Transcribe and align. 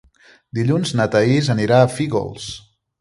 Dilluns 0.59 0.93
na 1.01 1.07
Thaís 1.15 1.49
anirà 1.57 1.77
a 1.83 1.91
Fígols. 1.99 2.49